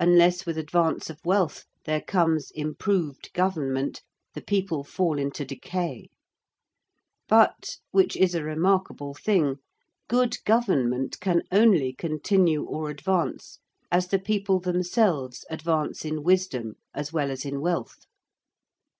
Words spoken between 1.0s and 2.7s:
of wealth there comes